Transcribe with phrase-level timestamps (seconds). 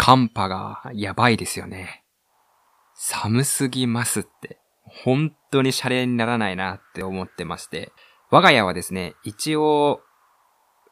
[0.00, 2.04] 寒波がやばいですよね。
[2.94, 4.58] 寒すぎますって。
[4.82, 7.92] 本当にシャレにならないなって思ってまして。
[8.30, 10.00] 我が家はですね、一応、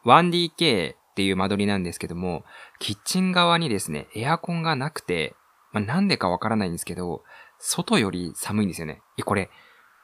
[0.05, 2.43] 1DK っていう間取りなんですけども、
[2.77, 5.35] キッチン側にですね、エアコンがなくて、
[5.71, 7.23] まあ、なんでかわからないんですけど、
[7.57, 9.01] 外より寒いんですよね。
[9.17, 9.49] え、これ、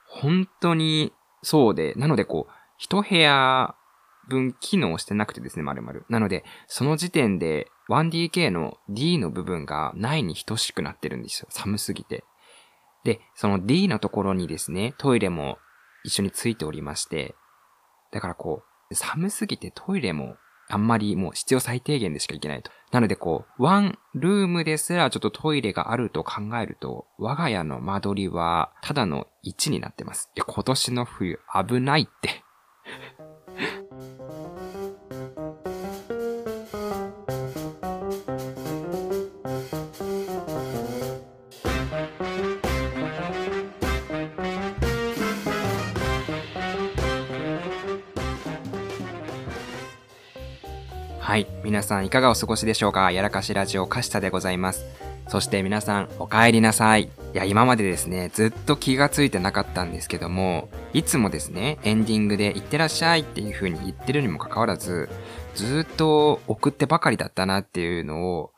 [0.08, 1.14] 本当に
[1.44, 3.76] そうで、なのでこう、一部屋
[4.28, 6.02] 分機能してなくてですね、丸々。
[6.10, 11.48] なので、その時点で 1DK の D の部分がないに等しくなってるんですよ。
[11.50, 12.24] 寒すぎて。
[13.04, 15.58] で、その D のところにですね、トイレも
[16.04, 17.36] 一緒についておりまして、
[18.12, 20.38] だからこう、寒すぎてトイレも
[20.68, 22.72] あんまりもう必要最低限でしか行けないと。
[22.92, 30.32] なのでこう、ワンルームですらちょっとトイレがあると考えると、我が家の間取りはただの1になってます。
[30.36, 32.44] いや、今年の冬危ないって
[51.36, 51.48] はい。
[51.66, 53.12] 皆さんいかがお過ごしでしょうか？
[53.12, 54.86] やらかしラジオカシタでございます。
[55.28, 57.04] そして皆さんお帰りなさい。
[57.04, 65.10] いや、今までですね、ずっと気がついてなかったんですけども、いつもですね、エンディングで行ってらっしゃいっていう風に言ってるにもかかわらず、
[65.56, 68.54] ずっと送ってばかりだったなっていうのを、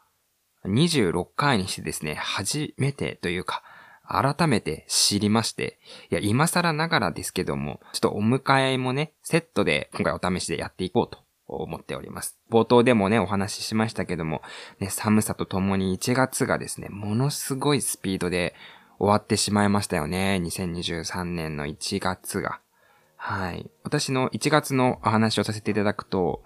[0.68, 3.64] 26回にしてですね、初めてというか、
[4.08, 5.80] 改めて知りまして、
[6.12, 12.38] いや、今更ながらですけども、ちょっとお迎えもね、セットで今回お試しでやっていこうと思っております。
[12.52, 14.42] 冒頭でもね、お話ししましたけども、
[14.80, 18.56] ね、寒さとともに1月がですね、ものすごいスピードで
[19.00, 20.40] 終わってしまいましたよね。
[20.44, 22.60] 2023年の1月が。
[23.16, 23.70] はい。
[23.84, 26.44] 私の1月のお話をさせていただくと、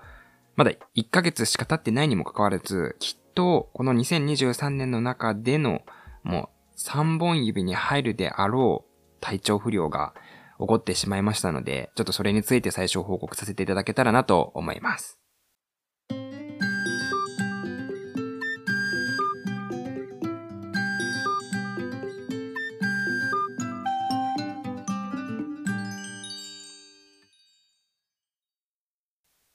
[0.55, 5.81] まだ1ヶ月しか経ってないにもかかわらず、きっとこの2023年の中での
[6.23, 10.13] もう3本指に入るであろう体調不良が
[10.61, 15.17] 起こってしまいましたので、ちょっとそれについて最初報告させていただけたらなと思います。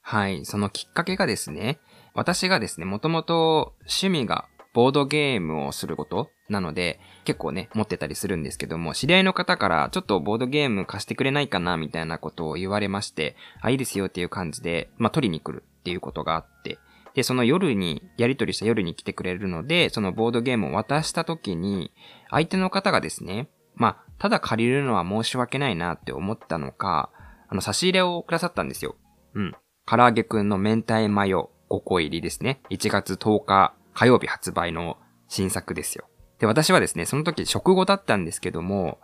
[0.02, 1.78] はい、そのきっかけがですね、
[2.14, 4.46] 私がですね、もともと趣味が
[4.76, 16.78] ボードゲームをすることなので、結構ね、持ってたりするんですけども、知り合いの方からちょっとボードゲーム貸してくれないかなみたいなことを言われまして、あ、いいですよっていう感じで、まあ、取りに来るっていうことがあって、
[17.14, 21.90] で、その夜に、やり取りした夜に来てくれるので、そのボードゲームを渡した時に、
[22.28, 27.08] 相手の方がですね、まあ、ただ借りるのは申し訳ないなって思ったのか、
[27.48, 28.96] あの、差し入れをくださったんですよ。
[29.32, 29.54] うん。
[29.86, 32.60] 唐揚げくんの明太マヨ5個入りですね。
[32.68, 36.06] 1月10日火曜日発売の新作ですよ。
[36.38, 39.00] で、私はですね、その時食後だったんですけども、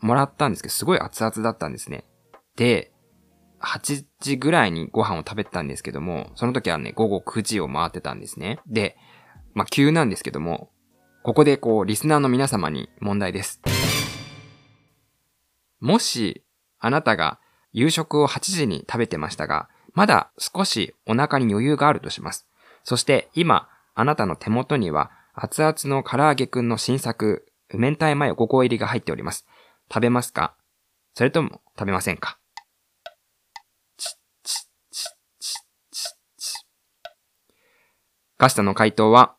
[0.00, 2.04] もらったんですけど、すごい熱々だったんですね。
[2.54, 2.92] で、
[3.60, 8.60] 8時ぐらいにご飯を食べたんですけども、その時はね、午後9時を回ってたんですね。
[8.68, 8.96] で、
[9.52, 10.70] まあ、急なんですけども、
[11.24, 13.60] ここでこう、リスナーの皆様に問題です。
[15.80, 16.44] もし、
[16.78, 17.40] あなたが
[17.72, 22.46] 夕食を8時に食べてましたが、まだ少しお腹に余裕があるとします。
[22.84, 23.68] そして今、
[24.00, 27.44] あなたの手元には熱々の唐揚げくんの新作、
[27.74, 29.46] 明太マヨ5個入りが入っております。
[29.92, 30.56] 食べますか？
[31.12, 32.38] それとも食べませんか？
[38.38, 39.36] ガスタの回答は、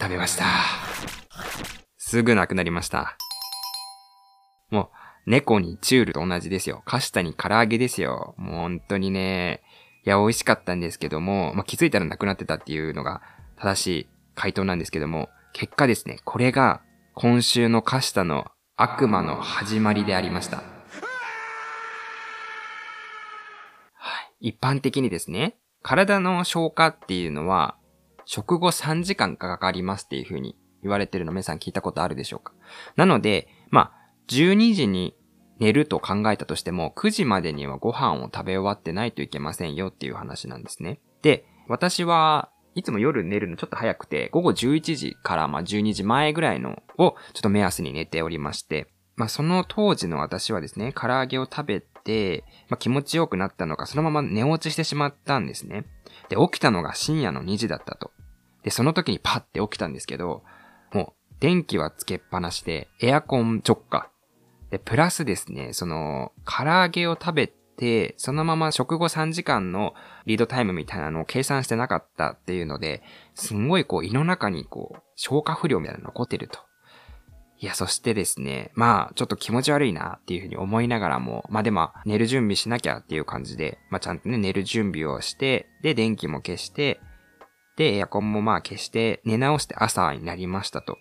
[0.00, 0.46] 食べました。
[1.98, 3.18] すぐなくなりました。
[4.70, 4.90] も
[5.26, 6.80] う、猫にチュールと同じですよ。
[6.86, 8.34] カシタに唐揚げですよ。
[8.38, 9.62] もう本当にね、
[10.08, 13.20] いや、美味しかったんですけども、まあ、気づいたらなくなってたっていうのが
[13.56, 16.80] 正しい回答なんですけども、結果ですね、これが
[17.14, 20.56] 今週のカシタの悪魔の始まりでありました。
[20.56, 20.62] は
[24.40, 24.48] い。
[24.48, 27.76] 一般的にですね、体の消化っていうのは、
[28.24, 32.54] 食後3時間かかりますっていう風に言われてるの皆さん聞いたことあるでしょうか？
[32.96, 33.92] なので、まあ、
[34.28, 35.17] 12時に
[35.58, 41.00] 寝ると考えたとしても、9時までにはご飯を食べ終わってないといけませんよっていう話なんですね。
[41.22, 55.86] で、私はいつも夜寝るのちょっと早くて、午後11時からまあ12時前ぐらいのをちょっと目安に寝ておりまして、まあその当時の私はですね、唐揚げを食べて、まあ気持ちよくなったのか、そのまま寝落ちしてしまったんですね。
[56.28, 58.12] で、起きたのが深夜の2時だったと。
[58.62, 60.44] で、その時にパッて起きたんですけど、
[60.92, 64.08] もう電気はつけっぱなしで、エアコン直下
[64.70, 69.94] で、プラスですね、その、唐揚げを食べて、そのまま食後3時間の
[70.26, 73.02] リードタイムみたいなのを計算してなかったっていうので、
[73.34, 76.58] すんごいこう胃の中にこう消化不良みたいなの残ってると。
[77.60, 87.00] いや、そしてですね、まあ、ちょっと気持ち悪いなっていうふうに思いながらも、まあでも、寝る準備しなきゃっていう感じで、まあちゃんとね、寝る準備をして、で、電気も消して、
[87.76, 90.98] で、エアコンもまあ消して、寝直して朝になりましたと。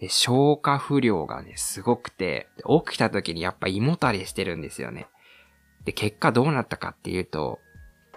[0.00, 2.48] で、消化不良がね、すごくて、
[2.86, 5.06] 起きた時にやっぱ胃もたれしてるんですよね。
[5.84, 7.58] で、結果どうなったかっていうと、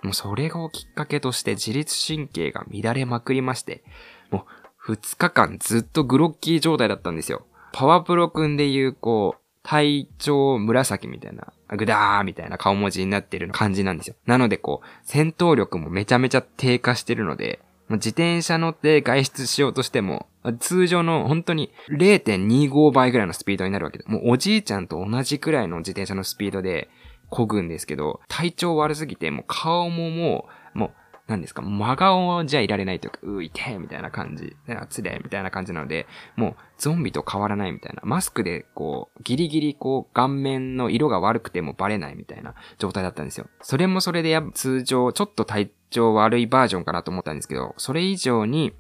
[0.04, 3.84] もうそれをきっかけとして自律神経が乱れまくりまして、
[4.32, 4.46] も
[4.88, 7.46] う2日間ずっとグロッキー状態だったんですよ。
[7.74, 14.16] パワプロくんで言う、こう、体調紫みたいな、ぐだーみたいな顔文字になってる感じなんですよ。
[14.26, 17.60] なのでこう、戦闘力もめちゃめちゃ低下してるので、
[17.90, 26.90] 自転車乗って外出しようとしても、通常の本当に0.25倍ぐらいのスピードになるわけで、もうおじいちゃんと同じくらいの自転車のスピードで
[27.30, 30.92] 漕ぐんですけど、体調悪すぎて、もう顔ももう、もう
[31.28, 34.56] 何ですか、真顔じゃいられないというか、ういみたいな感じ。
[34.90, 36.08] つれみたいな感じなので、
[36.38, 38.02] もうゾンビと変わらないみたいな。
[38.06, 43.48] マスクでこう、ギリギリこう、顔面の色が悪くてもバレないみたいな状態だったんですよ。
[43.62, 48.74] それもそれでや通常、ちょっと体調悪いバージョンかなと思ったんですけど、それ以上に、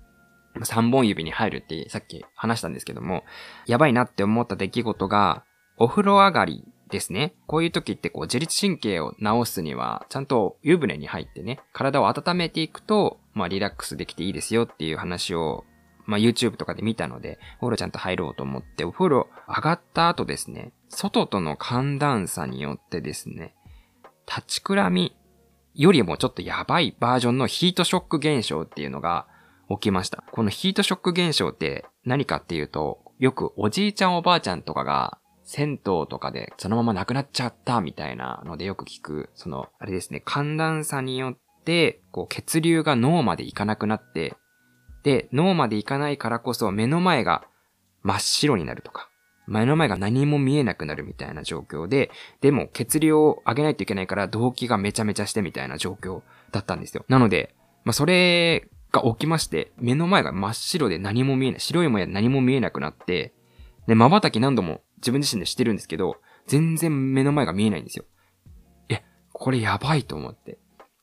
[0.65, 3.23] 3本指に入るってさっき話したんですけども、
[3.65, 5.43] やばいなって思った出来事が、
[5.77, 7.35] お風呂上がりですね。
[7.47, 15.65] こういう時ってこう自律神経を治すには、ちゃんと湯船に入ってね、体を温めていくと、まあリラックスできていいですよっていう話を、
[16.05, 23.53] まあ YouTube とかで見たので、お風呂ちゃんと入ろうと思って、お風呂上がった後ですね、外との寒暖差によってですね、
[24.27, 25.15] 立ちくらみ
[25.73, 29.27] よりもちょっとやばいバージョンのヒートショック現象っていうのが
[29.69, 30.23] 起きました。
[30.31, 44.35] このヒートショック現象って何かっていうと、よくおじいちゃんおばあちゃんとかが銭湯とかでそのまま亡くなっちゃったみたいなのでよく聞く、その、あれですね、寒暖差によって、こう血流が脳まで行かなくなって、
[45.03, 47.47] で、脳まで行かないからこそ目の前が
[48.03, 49.09] 真っ白になるとか、
[49.47, 52.11] 目の前が何も見えなくなるみたいな状況で、
[52.41, 56.21] でも血流を上げないといけないから動機がめちゃめちゃしてみたいな状況
[56.51, 57.05] だったんですよ。
[57.07, 57.55] なので、
[57.85, 58.67] まあ、それ
[59.01, 63.33] が起きまして、目の前が真っ白で何も見えない、白いもや何も見えなくなって、
[63.87, 66.17] で、瞬き何度も自分自身でしてるんですけど、
[66.47, 68.05] 全然目の前が見えないんですよ。
[68.89, 69.03] え、
[69.33, 70.57] これやばいと思って。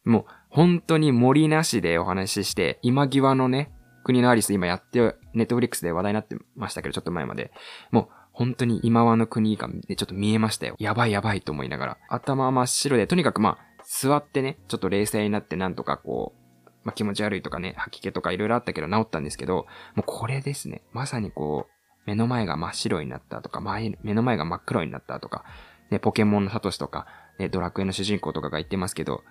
[0.04, 3.72] もう、本当に森なしでお話しして、今際のね、
[4.04, 7.52] 国のアリス今やって、ネットフリックスで話題になってましたけど、ちょっと前まで。
[7.90, 10.76] もう、本当に今輪の国がちょっと見えましたよ。
[10.78, 11.98] やばいやばいと思いながら。
[12.08, 16.43] 頭真っ白で、とにかくまあ、座ってね、ちょっと冷静になってなんとかこう、
[16.84, 20.82] まあ気持ち悪いとかね、吐き気とか色々あったけど治ったんですけど、もうこれですね。
[20.92, 21.74] まさにこう、
[22.06, 25.44] 目の前が真っ白になったとか、前目の前が真っ黒になったとか、
[25.90, 27.06] ね、ポケモンのサトシとか、
[27.38, 29.22] ね、ドラクエの主人公とかが言ってますけど、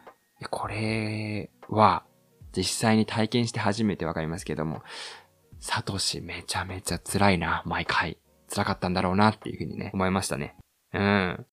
[0.50, 2.04] これは、
[2.56, 4.84] 実際に体験して初めてわかりますけども、
[5.60, 8.18] サトシめちゃめちゃ辛いな、毎回。
[8.54, 10.56] 辛かったんだろうなっていうふうにね、思いましたね。
[10.94, 11.46] うん。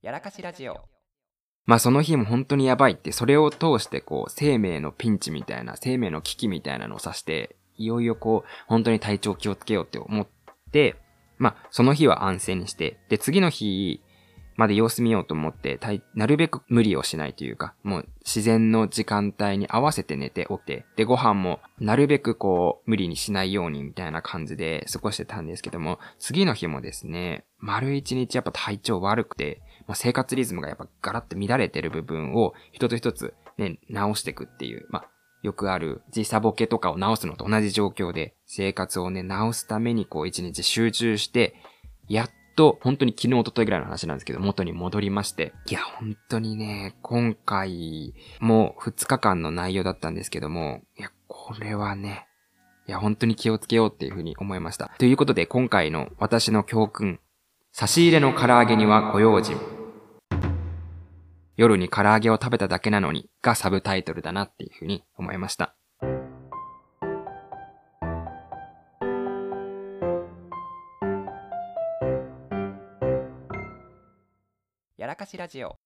[0.00, 0.80] やらかしラジオ。
[1.66, 10.26] まあその日も本当にやばいって、それを通してこう、生命のピンチみたいな、生命の危機みたいなのを指して、いよいよこう、本当に体調気をつけようって思っ
[10.70, 10.94] て、
[11.36, 14.00] まあその日は安静にして、で、次の日
[14.58, 15.80] まで様子見ようと思って、
[16.14, 35.08] なるべく無理をしないというか、もう自然の時間帯に合わせて寝て起きて、で、ご飯もなるべくこう、無理にしないようにみたいな感じで過ごしてたんですけども、次の日もですね、丸一日やっぱ体調悪くて、まあ、生活リズムがやっぱガラッと乱れてる部分を一つ一つね、直していくっていう、まあ、
[35.42, 41.54] よくある時差ボケとかを直すのと同じ状況で、生活をね、直すためにこう一日集中して、
[42.08, 45.52] やっと、本当に昨日、一昨日ぐらいの話なんですけど、元に戻りまして。
[45.66, 52.26] いや、本当にね、今回、もう2日間の内容だったんですけども、いや、これはね、
[52.86, 54.90] いや、本当に気をつけようっていうふうに思いました。
[54.98, 57.20] ということで、今回の私の教訓、
[57.70, 59.77] 差し入れの唐揚げにはご用心。
[61.58, 65.74] 夜に唐揚げを食べただけなのにがサブタイトルだなっていうふうに思いました。
[74.96, 75.76] やらかしラジオ。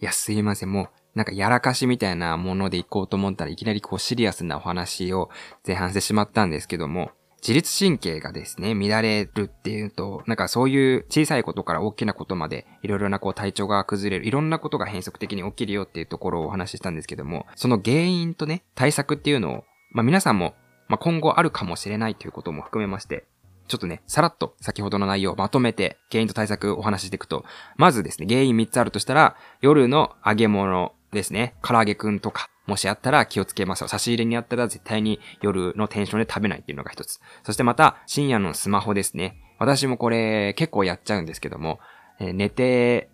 [0.00, 0.72] いや、すいません。
[0.72, 5.30] もう、なんかやらかしみたいなもので行こうと思ったらいきなりこうシリアスなお話を
[5.66, 7.10] 前半してしまったんですけども、
[7.42, 20.54] 自律神経がですね、乱れるっていうと、なんかそういう小さいことから大きなことまで、いろいろなこう体調が崩れる、いろんなことが変則的に起きるよっていうところをお話ししたんですけども、その原因とね、対策っていうのを、まあ皆さんも、
[20.88, 23.24] まあ、今後あるかもしれないということも含めまして、
[23.66, 27.44] ちょっとね、さらっと先ほどの内容をまとめて原因と対策をお話ししていくと、
[27.76, 33.88] まずですね、原因3つあるとしたら、夜の揚げ物ですね、唐揚げくんとか、もしあったら気をつけますよ。
[33.88, 37.20] 差し入れにあったら絶対に夜のテンションで食べないっていうのが一つ。
[37.42, 39.36] そしてまた、深夜のスマホですね。
[39.58, 41.80] 私もこれ結構やっちゃうんですけども、
[42.20, 43.08] えー、寝て、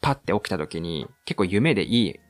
[0.00, 2.20] パッて起きた時に結構夢でいい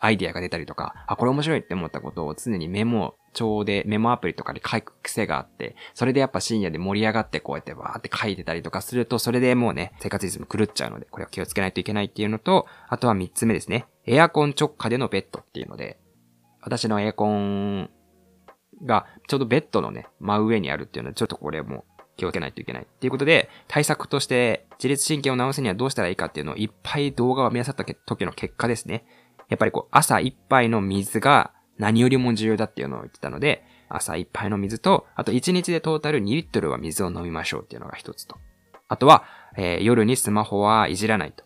[0.00, 13.86] アイディアが出たりとか、あ、これ面白いって思ったことを常にメモ帳でメモアプリとかで書く癖があって、それでやっぱ深夜で盛り上がってこうやってわーって書いてたりとかすると、それでもうね、生活リズム狂っちゃうので、これは気をつけないといけないっていうのと、あとは三つ目ですね。
[14.08, 15.98] エアコン直下でのベッドっていうので、
[16.62, 17.90] 私のエアコン
[18.84, 21.84] がちょうどベッドのね、真上にあるっていうので、ちょっとこれも
[22.16, 29.04] 気をつけないといけないっていうことで、対策として自律神経を治すにはどうしたらいいかっていうのをいっぱい動画を見漁った時の結果ですね。
[29.48, 38.36] やっぱりこう、朝一杯の水が何よりも重要だっていうのを言ってたので、朝一杯の水と、あと1日でトータル2リットルは水を飲みましょうっていうのが一つと。
[38.88, 39.24] あとは、
[39.56, 41.44] えー、夜にスマホはいじらないと。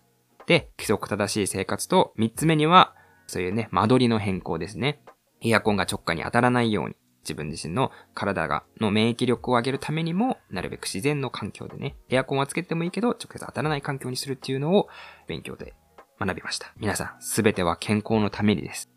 [0.53, 2.95] で、規則正しい生活と、3つ目には、
[3.27, 5.01] そういうね、間取りの変更ですね。
[5.41, 14.89] エアコンが直下に当たらないように、自分自身の体が、の免疫力を上げるためにも、なるべく自然の環境でね、エアコンはつけてもいいけど、直接当たらない環境にするっていうのを
[15.27, 15.73] 勉強で
[16.21, 16.75] 学びました。
[16.77, 18.91] 皆さん、すべては健康のためにです。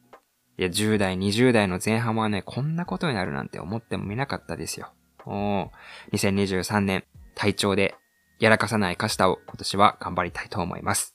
[0.58, 4.92] いや、10代、20代の前半はね、こんなことになるなんて思ってもみなかったですよ。
[5.26, 5.70] おー、
[6.12, 7.96] 2023年、体調で
[8.40, 11.15] やらかさないカシタを今年は頑張りたいと思います。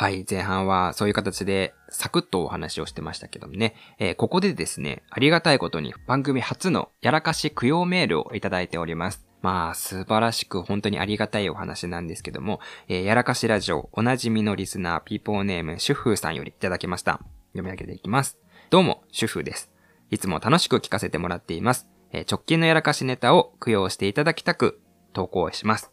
[0.00, 9.26] はい、前半はそういう形でサクッとお話をしてましたけどもね、えー、ここでですね、ありがたいことに番組初のやらかし供養メールをいただいております。
[9.42, 17.20] まあ、素晴らしく本当にありがたいお話なんですけども、えー、やらかしラジオおなじみのリスナーピーポーネーム主婦さんよりいただきました。
[17.54, 18.38] 読み上げていきます。
[18.70, 19.68] どうも、主婦です。
[20.12, 21.88] いつも楽しく聞かせてもらっています。
[22.12, 24.80] 直近のやらかしネタを供養していただきたく
[25.12, 25.90] 投稿します。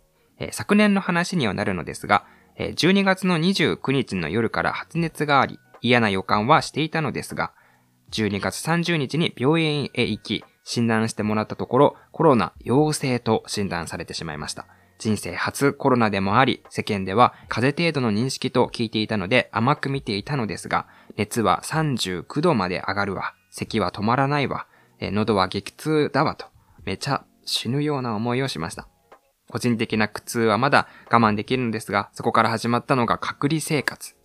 [0.52, 2.26] 昨年の話にはなるのですが、
[2.58, 7.54] 12月の29日の夜から発熱があり、嫌な予感はしていたのですが、
[8.12, 14.68] 12月30日に病院へ行き、診断してもらったところ、コロナ陽性と診断されてしまいました。
[14.98, 24.68] 人生初コロナでもあり、世間では風邪程度の認識と聞いていたので甘く見ていたのですが、熱は39度まで上がるわ、咳は止まらないわ、
[25.00, 26.46] え喉は激痛だわと、
[26.84, 28.88] めちゃ死ぬような思いをしました。
[29.50, 34.16] 個人的な苦痛はまだ我慢できるのですが、そこから始まったのが隔離生活。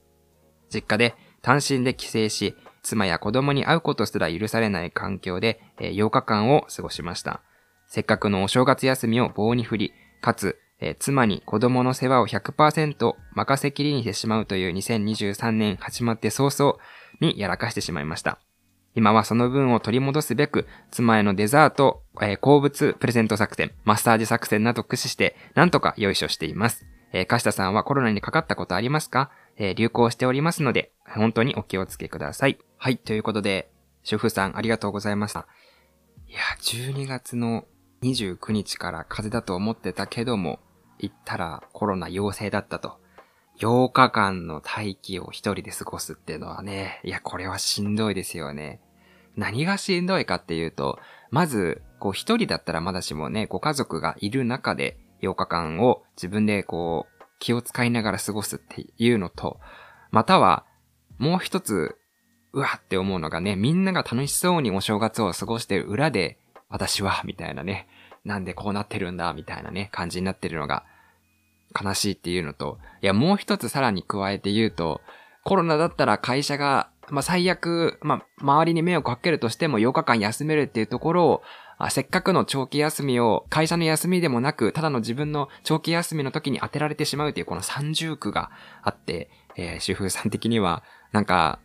[0.73, 7.43] 実家で単身で帰省し、妻や子供に会うことすら許されない環境で、え8日間を過ごしました。
[7.87, 16.79] せっかくのお正月休みを棒に振り、かつ、え妻に子供の世話を100%任せきりにしてしまうという2023年始まって早々
[17.21, 18.39] にやらかしてしまいました。
[18.95, 26.87] 今はその分を取り戻すべく、妻へのデザート、えー、好物プレゼント作戦、マッサージ作戦など駆使して、なんとか用意書しています。
[27.13, 29.31] えー、カシタさんはコロナにかかったことありますか？
[29.57, 32.59] えー、流行しておりますので、本当にお気をつけください。
[32.79, 33.71] はい、ということで、
[34.03, 35.47] 主婦さんありがとうございました。
[36.27, 37.67] いや、12月の
[38.03, 40.61] 29日から風邪だと思ってたけども、
[40.99, 43.00] 行ったらコロナ陽性だったと。
[43.61, 48.81] 8日間の待機を一人で過ごすっていうのはね、いや、これはしんどいですよね。
[49.37, 50.99] 何がしんどいかっていうと、
[51.31, 59.61] まず、こう一人だったらまだしもね、ご家族がいる中で8日間を自分でこう、気を使いながら過ごすっていうのと、
[60.11, 60.65] または、
[61.19, 61.97] もう一つ、
[62.53, 66.39] うわって思うのがね、みんなが楽しそうにお正月を過ごしてる裏で、
[66.71, 67.89] 私は、みたいなね、
[68.25, 70.85] なんでこうなってるんだ、みたいなね、感じになってるのが、
[71.79, 75.01] 悲しいっていうのと、いや、もう一つさらに加えて言うと、
[75.45, 81.43] コロナだったら会社が、まあ、最悪、まあ、周りに迷惑かけるとしても8日間休めるっていうところを、
[81.79, 88.51] あせっかくの長期休みを会社の休みでもなく、ただの自分の長期休みの時に当てられてしまうっていうこの三重苦が
[88.83, 91.59] あって、えー、主婦さん的には、なんか、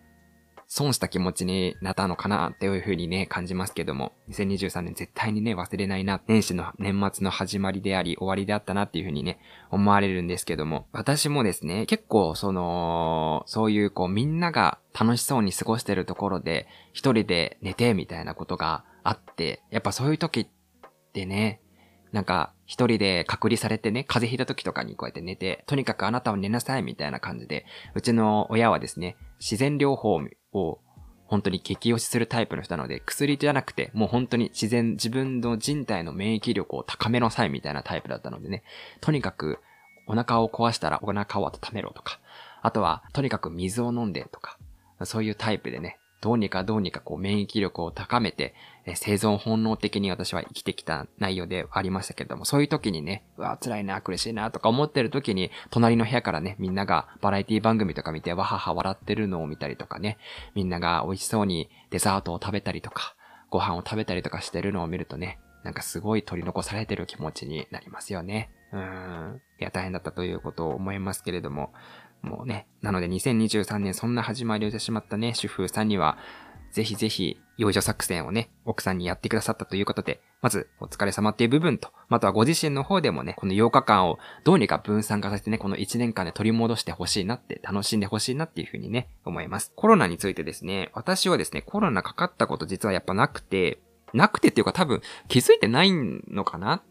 [0.76, 9.40] 損した気持ちになったのかなっていうふうにね、感じますけども、2023年絶対にね、忘れないな、年始の年末の始まりであり、終わりであったなっていうふうにね、
[9.72, 20.48] 思われるんですけども、私もですね、結構その、そういうこうみんなが楽しそうに過ごしてるところで、一人で寝てみたいなことがあって、やっぱそういう時っ
[21.14, 21.62] てね、
[22.12, 30.22] なんか、一人で隔離されてね、風邪ひいた時とかにこうやって寝て、とにかくあなたは寝なさいみたいな感じで、うちの親はですね、自然療法
[30.58, 30.80] を
[31.28, 38.64] 本当に激推しするタイプの人なので、薬じゃなくて、もう本当に自然、自分の人体の免疫力を高めの際みたいなタイプだったのでね、
[39.02, 39.60] とにかく
[40.08, 42.20] お腹を壊したらお腹を温めろとか、
[42.62, 44.58] あとは、とにかく水を飲んでとか、
[45.04, 48.56] そういうタイプでね、どうにかどうにかこう免疫力を高めて、
[48.88, 60.18] え生存本能的に私は生きてきた内容でありましたけれども、そういう時にね、うわ、辛いな、苦しいな、とか思ってる時に、隣の部屋からね、みんながバラエティ番組とか見て、わはは笑ってるのを見たりとかね、
[60.56, 63.16] みんなが美味しそうにデザートを食べたりとか、
[63.52, 68.50] ご飯を食べたりとかしてるのを見るとね、なんかすごい取り残されてる気持ちになりますよね。
[68.74, 69.42] うん。
[69.60, 71.72] いや、大変だったということを思いますけれども、
[72.22, 76.18] もうね、なので2023年そんな始まりをしてしまったね、主婦さんには、
[76.76, 89.72] ぜひぜひ、養女作戦をね、奥さんにやってくださったということで、まず、お疲れ様っていう部分と、またはご自身の方でもね、この8日間をどうにか分散化させてね、この1年間で取り戻してほしいなって、楽しんでほしいなっていうふうにね、思います。
[89.74, 93.80] コロナについてですね、私はですね、コロナかかったこと実はやっぱなくて、
[94.14, 96.84] なくてっていうか多分気づいてないのかな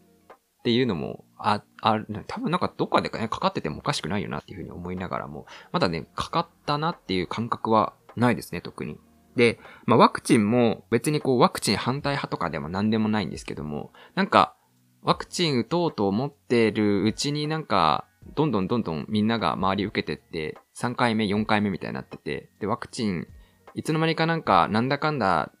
[0.65, 8.97] っていうのも、あ、ある、多分なんかどっかでね、かかっててもおかしくないよなっていうふうに思いながらも、まだね、かかったなっていう感覚はないですね、特に。
[9.35, 14.55] で、まあ、ワクチンも別にこうワクチン反対派とかでも何でもないんですけども、なんか、
[15.03, 23.27] ワクチン打とうと思ってるうちになんか、どんどんどんどんみんなが周り受けてって、3回目、4回目みたいになってて、で、ワクチン、
[23.75, 25.51] いつの間にかなんか、なんだかんだ、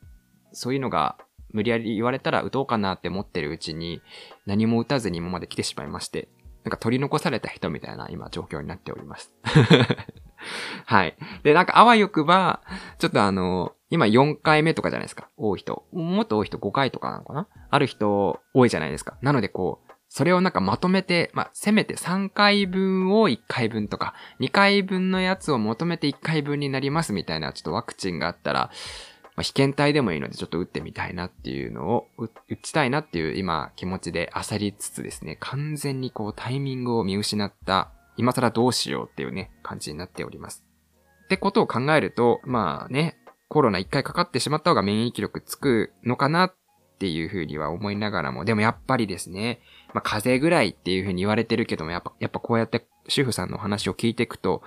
[0.51, 1.19] そういうのが
[1.55, 4.01] 無理やり言われたら打とうかなって思ってるうちに、
[4.45, 6.27] 何も打たずに今まで来てしまいまして、
[6.65, 9.33] なんか取り残された人みたいな今状況になっております。
[10.85, 11.15] はい。
[11.43, 12.61] で、なんかあわよくば、
[12.99, 15.29] ちょっとあの、今4回目とかじゃないですか。
[15.37, 15.85] 多い人。
[15.93, 19.17] もっと多い人5回とかなのかなある人多いじゃないですか。
[19.21, 28.71] なのでこう、それをなんかまとめて、まあ、せめて3回分を1回分とか、2回分のやつを求めて1回分になりますみたいな、ちょっとワクチンがあったら、
[29.35, 40.63] まあ、被験体でもいいのでちょっと打ってみたいなっていうのを、打ちたいなっていう今気持ちで焦りつつですね、完全にこうタイミングを見失った今更どうしようっていうね、感じになっております。
[41.25, 43.17] ってことを考えると、まあね、
[43.49, 46.55] コロナ一回かかってしまった方が免疫力つくのかなっ
[46.97, 49.59] ていうふうには思いながらも、でもやっぱりですね、
[49.93, 54.61] まあ風邪ぐらいっていうふうに言われてるけども、やっぱ、やっぱこうやって主婦さんの話を聞いていくと、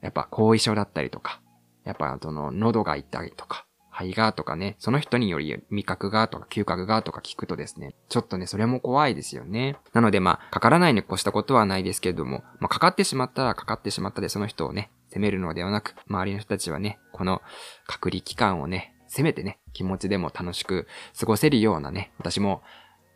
[0.00, 1.40] やっぱ後遺症だったりとか、
[1.84, 3.66] やっぱその喉が痛いとか、
[4.00, 9.76] 肺がとかね、その人により味覚がとか嗅覚がとか聞くとですね、ちょっとね、それも怖いですよね。
[9.92, 17.42] なのでまあ、かからないに越したことはないですけれども、まあ、かかってしまったらかかってしまったでその人をね、責めるのではなく、周りの人たちはね、この
[17.86, 20.86] 隔離期間をね、せめてね、気持ちでも楽しく
[21.18, 22.62] 過ごせるようなね、私も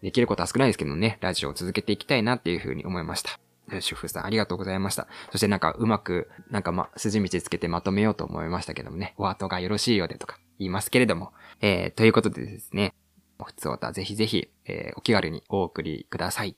[0.02, 3.38] できることは少ないですけどね、ラジオを続けていきたいなっていうふうに思いました。
[3.80, 5.06] 主婦さんありがとうございました。
[5.32, 12.94] そしてなんかうまく、なんかま、筋道つけてまとめようと思いましたけどもね、お後がよろしいようでとか言いますけれども、えー、ということでですね、
[13.42, 16.56] 普通おたぜひぜひ、えー、お気軽にお送りください。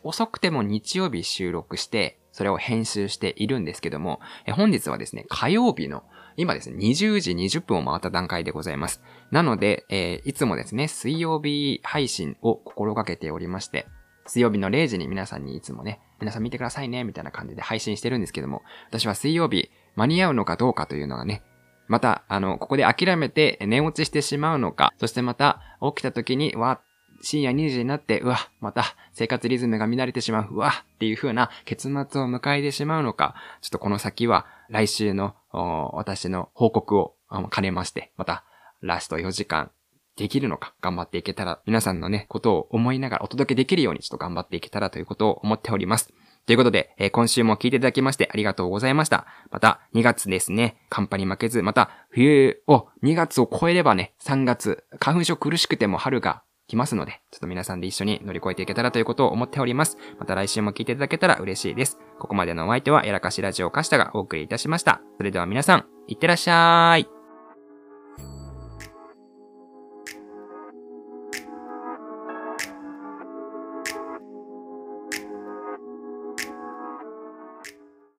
[0.03, 6.05] 遅くても日曜日収録して、それを編集しているんですけども、え本日はですね、火曜日の
[6.37, 9.03] 今ですね、20時20分を回った段階でございます。
[9.31, 13.87] なので、えー、いつもですね、水曜日配信を心がけておりまして、
[14.27, 21.43] 水曜日の0時に皆さんにいつもね、皆さん見てくださいね、みたいな感じで配信してるんですけども、私は水曜日間に合うのかどうかというのがね、
[21.89, 26.81] また、あの、ここで諦めて寝落ちしてしまうのか、そしてまた起きた時に、わ、
[27.23, 37.15] 深夜2時になって、うわ、また生活リズムが乱れてしまう、うわ、っていう風な結末を迎えてしまうのか、ちょっとこの先は来週の私の報告を
[37.51, 38.45] 兼ねまして、また
[38.81, 39.71] ラスト4時間
[40.17, 46.13] できるのか頑張っていけたら、皆さんのね、ことを思いながらお届けできるようにちょっと頑張っていけたらということを思っております。
[46.47, 49.27] ということで、えー、今週も聞いていただきましてありがとうございました。
[49.51, 59.99] また、2月ですね、寒波に負けず、また、冬を、2月を超えればね、3月、花粉症苦しくても春が来ますので、ちょっと皆さんで一緒に乗り越えていけたらということを思っております。
[60.19, 61.99] また来週も聞いていただけたら嬉しいです。
[62.19, 65.01] ここまでのお相手は、やらかしラジオカシタがお送りいたしました。
[65.17, 67.16] それでは皆さん、いってらっしゃーい。